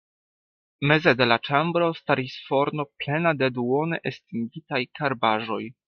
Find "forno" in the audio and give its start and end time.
2.47-2.89